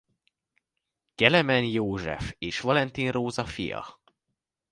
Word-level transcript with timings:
Kelemen 1.15 1.63
József 1.63 2.33
és 2.37 2.59
Valentin 2.59 3.11
Róza 3.11 3.45
fia. 3.45 3.99